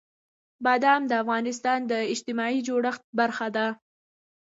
[0.65, 3.67] بادام د افغانستان د اجتماعي جوړښت برخه ده.